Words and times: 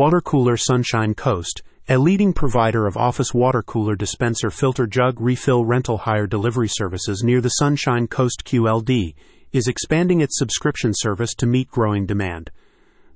Water 0.00 0.22
Cooler 0.22 0.56
Sunshine 0.56 1.12
Coast, 1.12 1.62
a 1.86 1.98
leading 1.98 2.32
provider 2.32 2.86
of 2.86 2.96
office 2.96 3.34
water 3.34 3.62
cooler 3.62 3.94
dispenser 3.94 4.48
filter 4.48 4.86
jug 4.86 5.20
refill 5.20 5.66
rental 5.66 5.98
hire 5.98 6.26
delivery 6.26 6.68
services 6.68 7.22
near 7.22 7.42
the 7.42 7.50
Sunshine 7.50 8.06
Coast 8.06 8.42
QLD, 8.46 9.14
is 9.52 9.68
expanding 9.68 10.22
its 10.22 10.38
subscription 10.38 10.92
service 10.94 11.34
to 11.34 11.44
meet 11.44 11.70
growing 11.70 12.06
demand. 12.06 12.50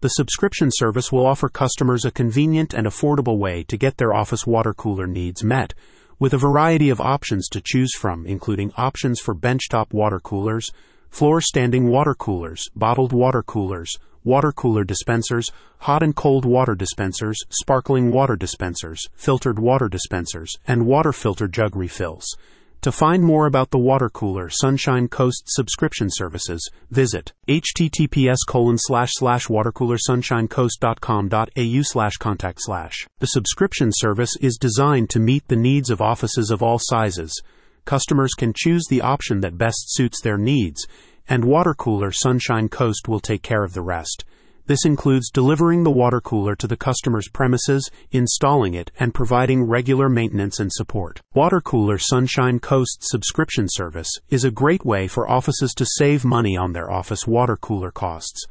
The 0.00 0.08
subscription 0.08 0.70
service 0.72 1.12
will 1.12 1.24
offer 1.24 1.48
customers 1.48 2.04
a 2.04 2.10
convenient 2.10 2.74
and 2.74 2.84
affordable 2.84 3.38
way 3.38 3.62
to 3.68 3.76
get 3.76 3.98
their 3.98 4.12
office 4.12 4.44
water 4.44 4.74
cooler 4.74 5.06
needs 5.06 5.44
met, 5.44 5.74
with 6.18 6.34
a 6.34 6.36
variety 6.36 6.90
of 6.90 7.00
options 7.00 7.46
to 7.50 7.62
choose 7.64 7.94
from, 7.94 8.26
including 8.26 8.72
options 8.76 9.20
for 9.20 9.36
benchtop 9.36 9.92
water 9.92 10.18
coolers, 10.18 10.72
floor 11.10 11.40
standing 11.40 11.86
water 11.86 12.16
coolers, 12.16 12.68
bottled 12.74 13.12
water 13.12 13.44
coolers, 13.44 13.96
water 14.24 14.52
cooler 14.52 14.84
dispensers, 14.84 15.50
hot 15.78 16.02
and 16.02 16.16
cold 16.16 16.44
water 16.44 16.74
dispensers, 16.74 17.38
sparkling 17.50 18.10
water 18.10 18.36
dispensers, 18.36 19.06
filtered 19.14 19.58
water 19.58 19.88
dispensers, 19.88 20.56
and 20.66 20.86
water 20.86 21.12
filter 21.12 21.48
jug 21.48 21.76
refills. 21.76 22.36
To 22.82 22.90
find 22.90 23.22
more 23.22 23.46
about 23.46 23.70
the 23.70 23.78
water 23.78 24.10
cooler 24.10 24.50
Sunshine 24.50 25.06
Coast 25.06 25.44
subscription 25.46 26.08
services, 26.10 26.68
visit 26.90 27.32
https 27.46 28.38
colon 28.48 28.76
slash 28.76 29.10
slash 29.12 29.46
watercoolersunshinecoast.com.au 29.46 31.82
slash 31.82 32.16
contact 32.16 32.58
slash. 32.60 33.06
The 33.20 33.26
subscription 33.26 33.90
service 33.92 34.34
is 34.40 34.56
designed 34.56 35.10
to 35.10 35.20
meet 35.20 35.46
the 35.46 35.54
needs 35.54 35.90
of 35.90 36.00
offices 36.00 36.50
of 36.50 36.60
all 36.60 36.80
sizes. 36.80 37.40
Customers 37.84 38.32
can 38.36 38.52
choose 38.52 38.82
the 38.90 39.00
option 39.00 39.42
that 39.42 39.58
best 39.58 39.94
suits 39.94 40.20
their 40.20 40.38
needs, 40.38 40.84
and 41.28 41.44
Water 41.44 41.74
Cooler 41.74 42.12
Sunshine 42.12 42.68
Coast 42.68 43.08
will 43.08 43.20
take 43.20 43.42
care 43.42 43.64
of 43.64 43.74
the 43.74 43.82
rest. 43.82 44.24
This 44.66 44.84
includes 44.84 45.30
delivering 45.30 45.82
the 45.82 45.90
water 45.90 46.20
cooler 46.20 46.54
to 46.56 46.68
the 46.68 46.76
customer's 46.76 47.28
premises, 47.28 47.90
installing 48.12 48.74
it, 48.74 48.92
and 48.98 49.12
providing 49.12 49.64
regular 49.64 50.08
maintenance 50.08 50.60
and 50.60 50.72
support. 50.72 51.20
Water 51.34 51.60
Cooler 51.60 51.98
Sunshine 51.98 52.60
Coast 52.60 52.98
subscription 53.00 53.66
service 53.68 54.08
is 54.28 54.44
a 54.44 54.52
great 54.52 54.84
way 54.84 55.08
for 55.08 55.28
offices 55.28 55.74
to 55.74 55.84
save 55.84 56.24
money 56.24 56.56
on 56.56 56.72
their 56.72 56.90
office 56.90 57.26
water 57.26 57.56
cooler 57.56 57.90
costs. 57.90 58.46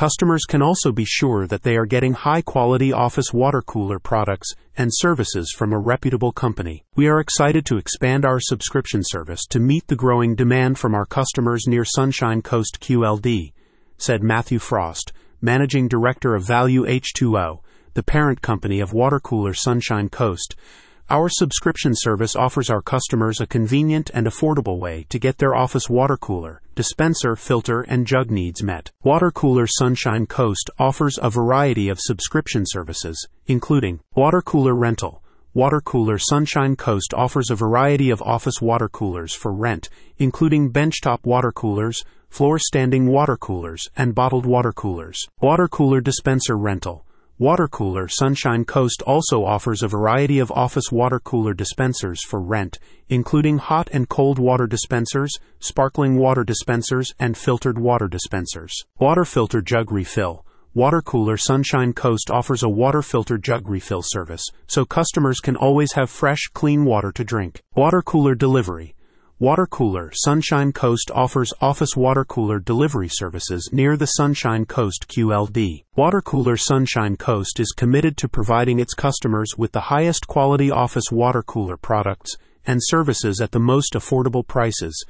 Customers 0.00 0.46
can 0.48 0.62
also 0.62 0.92
be 0.92 1.04
sure 1.04 1.46
that 1.46 1.62
they 1.62 1.76
are 1.76 1.84
getting 1.84 2.14
high 2.14 2.40
quality 2.40 2.90
office 2.90 3.34
water 3.34 3.60
cooler 3.60 3.98
products 3.98 4.54
and 4.74 4.88
services 4.90 5.52
from 5.54 5.74
a 5.74 5.78
reputable 5.78 6.32
company. 6.32 6.82
We 6.96 7.06
are 7.08 7.20
excited 7.20 7.66
to 7.66 7.76
expand 7.76 8.24
our 8.24 8.40
subscription 8.40 9.02
service 9.04 9.44
to 9.50 9.60
meet 9.60 9.88
the 9.88 9.96
growing 9.96 10.34
demand 10.34 10.78
from 10.78 10.94
our 10.94 11.04
customers 11.04 11.66
near 11.66 11.84
Sunshine 11.84 12.40
Coast 12.40 12.80
QLD, 12.80 13.52
said 13.98 14.22
Matthew 14.22 14.58
Frost, 14.58 15.12
Managing 15.42 15.86
Director 15.86 16.34
of 16.34 16.46
Value 16.46 16.86
H2O, 16.86 17.60
the 17.92 18.02
parent 18.02 18.40
company 18.40 18.80
of 18.80 18.94
water 18.94 19.20
cooler 19.20 19.52
Sunshine 19.52 20.08
Coast, 20.08 20.56
our 21.10 21.28
subscription 21.28 21.92
service 21.94 22.36
offers 22.36 22.70
our 22.70 22.80
customers 22.80 23.40
a 23.40 23.46
convenient 23.46 24.12
and 24.14 24.28
affordable 24.28 24.78
way 24.78 25.04
to 25.08 25.18
get 25.18 25.38
their 25.38 25.56
office 25.56 25.90
water 25.90 26.16
cooler, 26.16 26.62
dispenser, 26.76 27.34
filter, 27.34 27.80
and 27.80 28.06
jug 28.06 28.30
needs 28.30 28.62
met. 28.62 28.92
Water 29.02 29.32
Cooler 29.32 29.66
Sunshine 29.66 30.26
Coast 30.26 30.70
offers 30.78 31.18
a 31.20 31.28
variety 31.28 31.88
of 31.88 31.98
subscription 32.00 32.62
services, 32.64 33.26
including 33.48 33.98
water 34.14 34.40
cooler 34.40 34.74
rental. 34.74 35.20
Water 35.52 35.80
Cooler 35.80 36.16
Sunshine 36.16 36.76
Coast 36.76 37.12
offers 37.12 37.50
a 37.50 37.56
variety 37.56 38.10
of 38.10 38.22
office 38.22 38.62
water 38.62 38.88
coolers 38.88 39.34
for 39.34 39.52
rent, 39.52 39.88
including 40.18 40.72
benchtop 40.72 41.24
water 41.24 41.50
coolers, 41.50 42.04
floor 42.28 42.56
standing 42.56 43.08
water 43.08 43.36
coolers, 43.36 43.90
and 43.96 44.14
bottled 44.14 44.46
water 44.46 44.72
coolers. 44.72 45.26
Water 45.40 45.66
cooler 45.66 46.00
dispenser 46.00 46.56
rental. 46.56 47.04
Water 47.40 47.68
Cooler 47.68 48.06
Sunshine 48.06 48.66
Coast 48.66 49.00
also 49.06 49.46
offers 49.46 49.82
a 49.82 49.88
variety 49.88 50.40
of 50.40 50.52
office 50.52 50.92
water 50.92 51.18
cooler 51.18 51.54
dispensers 51.54 52.22
for 52.22 52.38
rent, 52.38 52.78
including 53.08 53.56
hot 53.56 53.88
and 53.94 54.10
cold 54.10 54.38
water 54.38 54.66
dispensers, 54.66 55.32
sparkling 55.58 56.18
water 56.18 56.44
dispensers, 56.44 57.14
and 57.18 57.38
filtered 57.38 57.78
water 57.78 58.08
dispensers. 58.08 58.74
Water 58.98 59.24
filter 59.24 59.62
jug 59.62 59.90
refill. 59.90 60.44
Water 60.74 61.00
Cooler 61.00 61.38
Sunshine 61.38 61.94
Coast 61.94 62.30
offers 62.30 62.62
a 62.62 62.68
water 62.68 63.00
filter 63.00 63.38
jug 63.38 63.70
refill 63.70 64.02
service, 64.04 64.46
so 64.66 64.84
customers 64.84 65.40
can 65.40 65.56
always 65.56 65.92
have 65.94 66.10
fresh, 66.10 66.50
clean 66.52 66.84
water 66.84 67.10
to 67.10 67.24
drink. 67.24 67.62
Water 67.74 68.02
cooler 68.02 68.34
delivery. 68.34 68.94
Water 69.40 69.66
Cooler 69.66 70.10
Sunshine 70.12 70.70
Coast 70.70 71.10
offers 71.14 71.54
office 71.62 71.96
water 71.96 72.26
cooler 72.26 72.58
delivery 72.58 73.08
services 73.08 73.70
near 73.72 73.96
the 73.96 74.04
Sunshine 74.04 74.66
Coast 74.66 75.06
QLD. 75.08 75.84
Water 75.96 76.20
Cooler 76.20 76.58
Sunshine 76.58 77.16
Coast 77.16 77.58
is 77.58 77.72
committed 77.74 78.18
to 78.18 78.28
providing 78.28 78.78
its 78.78 78.92
customers 78.92 79.54
with 79.56 79.72
the 79.72 79.88
highest 79.88 80.26
quality 80.26 80.70
office 80.70 81.10
water 81.10 81.42
cooler 81.42 81.78
products 81.78 82.36
and 82.66 82.80
services 82.82 83.40
at 83.40 83.52
the 83.52 83.58
most 83.58 83.94
affordable 83.94 84.46
prices. 84.46 85.06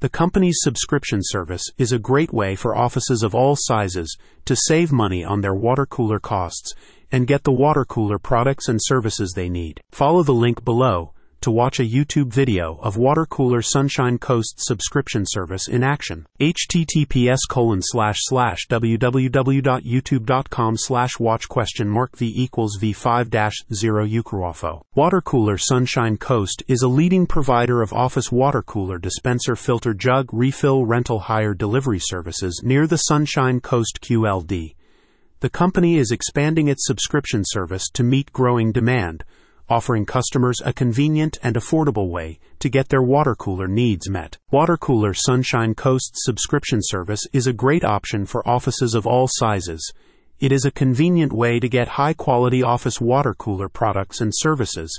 The 0.00 0.10
company's 0.10 0.58
subscription 0.60 1.20
service 1.22 1.64
is 1.78 1.90
a 1.90 1.98
great 1.98 2.34
way 2.34 2.56
for 2.56 2.76
offices 2.76 3.22
of 3.22 3.34
all 3.34 3.56
sizes 3.58 4.18
to 4.44 4.54
save 4.54 4.92
money 4.92 5.24
on 5.24 5.40
their 5.40 5.54
water 5.54 5.86
cooler 5.86 6.20
costs 6.20 6.74
and 7.10 7.26
get 7.26 7.44
the 7.44 7.50
water 7.50 7.86
cooler 7.86 8.18
products 8.18 8.68
and 8.68 8.78
services 8.82 9.32
they 9.34 9.48
need. 9.48 9.80
Follow 9.90 10.22
the 10.22 10.34
link 10.34 10.66
below 10.66 11.13
to 11.44 11.50
watch 11.50 11.78
a 11.78 11.84
YouTube 11.84 12.32
video 12.32 12.78
of 12.80 12.96
Water 12.96 13.26
Cooler 13.26 13.60
Sunshine 13.60 14.16
Coast 14.16 14.54
subscription 14.56 15.24
service 15.26 15.68
in 15.68 15.82
action. 15.82 16.26
https 16.40 17.40
colon 17.50 17.82
slash 17.82 18.16
slash 18.20 18.66
www.youtube.com 18.70 20.76
slash 20.78 21.20
watch 21.20 21.46
question 21.46 21.86
mark 21.86 22.16
v 22.16 22.32
equals 22.34 22.78
v5 22.80 23.28
dash 23.28 23.56
0 23.74 24.06
Ukruafo. 24.06 24.80
Water 24.94 25.20
Cooler 25.20 25.58
Sunshine 25.58 26.16
Coast 26.16 26.62
is 26.66 26.80
a 26.80 26.88
leading 26.88 27.26
provider 27.26 27.82
of 27.82 27.92
office 27.92 28.32
water 28.32 28.62
cooler 28.62 28.96
dispenser 28.96 29.54
filter 29.54 29.92
jug 29.92 30.32
refill 30.32 30.86
rental 30.86 31.18
hire 31.18 31.52
delivery 31.52 32.00
services 32.00 32.62
near 32.64 32.86
the 32.86 32.96
Sunshine 32.96 33.60
Coast 33.60 33.98
QLD. 34.00 34.76
The 35.40 35.50
company 35.50 35.98
is 35.98 36.10
expanding 36.10 36.68
its 36.68 36.86
subscription 36.86 37.42
service 37.44 37.90
to 37.90 38.02
meet 38.02 38.32
growing 38.32 38.72
demand 38.72 39.24
offering 39.68 40.04
customers 40.04 40.60
a 40.64 40.72
convenient 40.72 41.38
and 41.42 41.56
affordable 41.56 42.10
way 42.10 42.38
to 42.58 42.68
get 42.68 42.88
their 42.88 43.02
water 43.02 43.34
cooler 43.34 43.66
needs 43.66 44.08
met. 44.10 44.36
Water 44.50 44.76
Cooler 44.76 45.14
Sunshine 45.14 45.74
Coast 45.74 46.12
subscription 46.14 46.80
service 46.82 47.26
is 47.32 47.46
a 47.46 47.52
great 47.52 47.84
option 47.84 48.26
for 48.26 48.46
offices 48.46 48.94
of 48.94 49.06
all 49.06 49.26
sizes. 49.28 49.92
It 50.38 50.52
is 50.52 50.64
a 50.64 50.70
convenient 50.70 51.32
way 51.32 51.60
to 51.60 51.68
get 51.68 51.88
high 51.88 52.14
quality 52.14 52.62
office 52.62 53.00
water 53.00 53.34
cooler 53.34 53.68
products 53.68 54.20
and 54.20 54.32
services, 54.34 54.98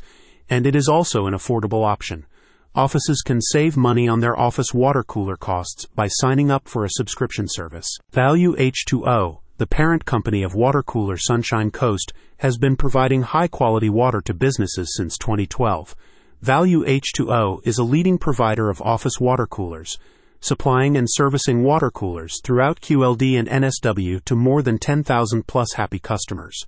and 0.49 0.65
it 0.65 0.75
is 0.75 0.87
also 0.87 1.27
an 1.27 1.33
affordable 1.33 1.85
option. 1.85 2.25
Offices 2.73 3.21
can 3.21 3.41
save 3.41 3.77
money 3.77 4.07
on 4.07 4.19
their 4.19 4.37
office 4.37 4.73
water 4.73 5.03
cooler 5.03 5.37
costs 5.37 5.85
by 5.95 6.07
signing 6.07 6.51
up 6.51 6.67
for 6.67 6.83
a 6.83 6.89
subscription 6.89 7.47
service. 7.47 7.97
Value 8.11 8.55
H2O 8.55 9.39
the 9.57 9.67
parent 9.67 10.03
company 10.03 10.43
of 10.43 10.53
water 10.53 10.83
cooler 10.83 11.15
Sunshine 11.17 11.71
Coast, 11.71 12.11
has 12.37 12.57
been 12.57 12.75
providing 12.75 13.21
high 13.21 13.47
quality 13.47 13.89
water 13.89 14.21
to 14.21 14.33
businesses 14.33 14.93
since 14.97 15.17
2012. 15.17 15.95
Value 16.41 16.83
H2O 16.83 17.65
is 17.65 17.77
a 17.77 17.83
leading 17.83 18.17
provider 18.17 18.69
of 18.69 18.81
office 18.81 19.19
water 19.19 19.47
coolers, 19.47 19.97
supplying 20.41 20.97
and 20.97 21.07
servicing 21.09 21.63
water 21.63 21.89
coolers 21.89 22.41
throughout 22.43 22.81
QLD 22.81 23.39
and 23.39 23.47
NSW 23.47 24.23
to 24.25 24.35
more 24.35 24.61
than 24.61 24.77
10,000 24.77 25.47
plus 25.47 25.73
happy 25.73 25.99
customers. 25.99 26.65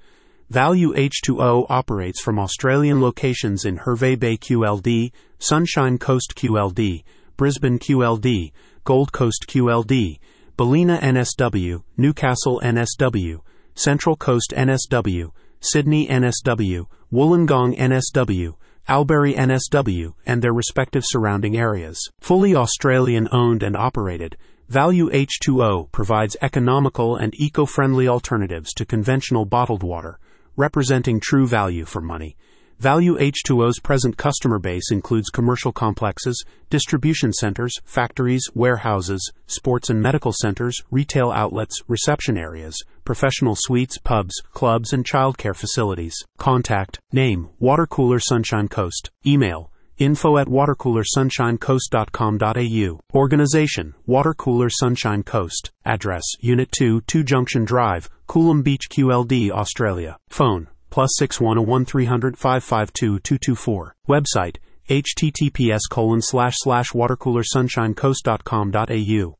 Value 0.49 0.93
H2O 0.93 1.65
operates 1.67 2.21
from 2.21 2.39
Australian 2.39 3.01
locations 3.01 3.65
in 3.65 3.75
Hervey 3.75 4.15
Bay 4.15 4.37
QLD, 4.37 5.11
Sunshine 5.39 5.97
Coast 5.97 6.35
QLD, 6.37 7.03
Brisbane 7.35 7.79
QLD, 7.79 8.53
Gold 8.85 9.11
Coast 9.11 9.45
QLD, 9.49 10.19
Ballina 10.57 10.97
NSW, 11.03 11.83
Newcastle 11.97 12.59
NSW, 12.63 13.41
Central 13.75 14.15
Coast 14.15 14.55
NSW, 14.57 15.29
Sydney 15.59 16.07
NSW, 16.07 16.87
Wollongong 17.13 17.77
NSW, 17.77 18.55
Albury 18.87 19.35
NSW, 19.35 20.15
and 20.25 20.41
their 20.41 20.53
respective 20.53 21.03
surrounding 21.05 21.55
areas. 21.55 22.01
Fully 22.21 22.55
Australian 22.55 23.27
owned 23.31 23.61
and 23.61 23.77
operated, 23.77 24.35
Value 24.67 25.11
H2O 25.11 25.91
provides 25.91 26.35
economical 26.41 27.15
and 27.15 27.39
eco 27.39 27.67
friendly 27.67 28.07
alternatives 28.07 28.73
to 28.73 28.83
conventional 28.83 29.45
bottled 29.45 29.83
water, 29.83 30.17
representing 30.55 31.19
true 31.19 31.45
value 31.45 31.85
for 31.85 32.01
money. 32.01 32.35
Value 32.79 33.17
H2O's 33.17 33.79
present 33.79 34.17
customer 34.17 34.59
base 34.59 34.91
includes 34.91 35.31
commercial 35.31 35.71
complexes, 35.71 36.45
distribution 36.69 37.33
centers, 37.33 37.73
factories, 37.85 38.43
warehouses, 38.53 39.31
sports 39.47 39.89
and 39.89 39.99
medical 39.99 40.31
centers, 40.31 40.79
retail 40.91 41.31
outlets, 41.31 41.81
reception 41.87 42.37
areas, 42.37 42.77
professional 43.03 43.55
suites, 43.57 43.97
pubs, 43.97 44.43
clubs, 44.53 44.93
and 44.93 45.05
childcare 45.05 45.55
facilities. 45.55 46.15
Contact 46.37 46.99
Name 47.11 47.49
Water 47.57 47.87
Cooler 47.87 48.19
Sunshine 48.19 48.67
Coast. 48.67 49.09
Email 49.25 49.71
Info 49.97 50.37
at 50.37 50.45
watercoolersunshinecoast.com.au. 50.45 53.17
Organization 53.17 53.95
Water 54.05 54.35
Cooler 54.35 54.69
Sunshine 54.69 55.23
Coast. 55.23 55.71
Address 55.83 56.21
Unit 56.41 56.71
2, 56.71 57.01
2 57.07 57.23
Junction 57.23 57.65
Drive, 57.65 58.07
Coolum 58.27 58.63
Beach, 58.63 58.87
QLD, 58.91 59.49
Australia. 59.49 60.15
Phone 60.29 60.67
plus 60.97 61.13
6101 61.19 61.85
300 61.85 62.35
552 62.35 63.19
224. 63.19 63.95
Website 64.09 64.57
https 64.89 65.81
colon 65.91 66.23
slash 66.23 66.55
slash 66.57 66.91
watercoolersunshinecoast.com.au 66.93 69.35